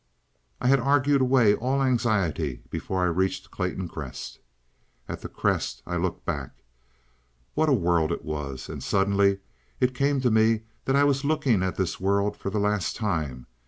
I 0.59 0.67
had 0.67 0.79
argued 0.79 1.21
away 1.21 1.53
all 1.53 1.83
anxiety 1.83 2.63
before 2.71 3.03
I 3.03 3.09
reached 3.09 3.51
Clayton 3.51 3.87
Crest. 3.89 4.39
At 5.07 5.21
the 5.21 5.29
Crest 5.29 5.83
I 5.85 5.95
looked 5.95 6.25
back. 6.25 6.63
What 7.53 7.69
a 7.69 7.73
world 7.73 8.11
it 8.11 8.25
was! 8.25 8.67
And 8.67 8.81
suddenly 8.81 9.41
it 9.79 9.93
came 9.93 10.19
to 10.21 10.31
me 10.31 10.63
that 10.85 10.95
I 10.95 11.03
was 11.03 11.23
looking 11.23 11.61
at 11.61 11.75
this 11.75 11.99
world 11.99 12.35
for 12.35 12.49
the 12.49 12.57
last 12.57 12.95
time. 12.95 13.45